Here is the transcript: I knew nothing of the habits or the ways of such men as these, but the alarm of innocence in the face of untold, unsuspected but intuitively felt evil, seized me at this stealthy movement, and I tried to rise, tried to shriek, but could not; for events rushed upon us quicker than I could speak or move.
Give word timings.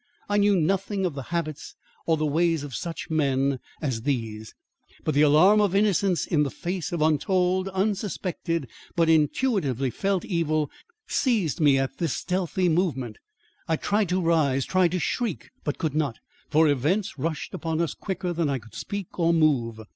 I 0.27 0.37
knew 0.37 0.55
nothing 0.59 1.05
of 1.05 1.13
the 1.13 1.21
habits 1.29 1.75
or 2.07 2.17
the 2.17 2.25
ways 2.25 2.63
of 2.63 2.73
such 2.73 3.11
men 3.11 3.59
as 3.83 4.01
these, 4.01 4.55
but 5.03 5.13
the 5.13 5.21
alarm 5.21 5.61
of 5.61 5.75
innocence 5.75 6.25
in 6.25 6.41
the 6.41 6.49
face 6.49 6.91
of 6.91 7.03
untold, 7.03 7.67
unsuspected 7.69 8.67
but 8.95 9.09
intuitively 9.09 9.91
felt 9.91 10.25
evil, 10.25 10.71
seized 11.05 11.59
me 11.61 11.77
at 11.77 11.99
this 11.99 12.13
stealthy 12.13 12.67
movement, 12.67 13.17
and 13.67 13.73
I 13.73 13.75
tried 13.75 14.09
to 14.09 14.19
rise, 14.19 14.65
tried 14.65 14.89
to 14.93 14.99
shriek, 14.99 15.51
but 15.63 15.77
could 15.77 15.93
not; 15.93 16.17
for 16.49 16.67
events 16.67 17.19
rushed 17.19 17.53
upon 17.53 17.79
us 17.79 17.93
quicker 17.93 18.33
than 18.33 18.49
I 18.49 18.57
could 18.57 18.73
speak 18.73 19.19
or 19.19 19.31
move. 19.31 19.81